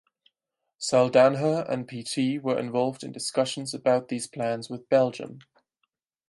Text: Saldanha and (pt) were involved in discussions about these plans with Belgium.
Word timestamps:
Saldanha 0.79 1.63
and 1.69 1.87
(pt) 1.87 2.41
were 2.43 2.57
involved 2.57 3.03
in 3.03 3.11
discussions 3.11 3.71
about 3.71 4.07
these 4.07 4.25
plans 4.25 4.67
with 4.67 4.89
Belgium. 4.89 5.41